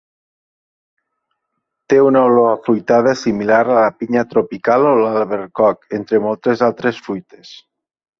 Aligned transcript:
Té 1.91 1.99
una 2.05 2.23
olor 2.29 2.47
afruitada 2.53 3.13
similar 3.23 3.59
a 3.65 3.75
la 3.81 3.91
pinya 3.99 4.23
tropical 4.31 4.87
o 4.93 4.95
l'albercoc 5.03 5.85
entre 5.99 6.21
moltes 6.25 6.65
altres 6.69 7.03
fruites. 7.09 7.53